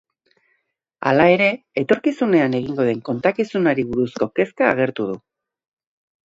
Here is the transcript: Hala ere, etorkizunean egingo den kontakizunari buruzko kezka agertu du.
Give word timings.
Hala 1.09 1.27
ere, 1.33 1.49
etorkizunean 1.81 2.55
egingo 2.61 2.87
den 2.87 3.03
kontakizunari 3.11 3.87
buruzko 3.91 4.31
kezka 4.41 4.71
agertu 4.71 5.07
du. 5.13 5.21